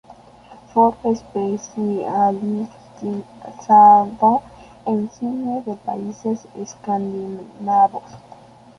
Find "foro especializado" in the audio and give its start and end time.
0.73-2.39